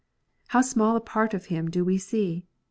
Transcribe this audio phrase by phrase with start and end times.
[0.47, 2.47] How small a part of Him do we see